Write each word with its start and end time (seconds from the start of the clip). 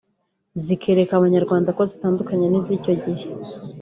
zikereka 0.63 1.11
abanyarwanda 1.15 1.69
ko 1.77 1.81
zitandukanye 1.91 2.45
n’iz’icyo 2.49 2.93
gihe 3.03 3.27